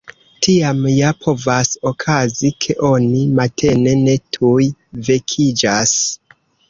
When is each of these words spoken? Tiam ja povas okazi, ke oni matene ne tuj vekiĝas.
Tiam 0.45 0.79
ja 0.93 1.09
povas 1.25 1.69
okazi, 1.91 2.51
ke 2.65 2.75
oni 2.89 3.21
matene 3.41 3.93
ne 4.07 4.17
tuj 4.39 4.69
vekiĝas. 5.11 5.95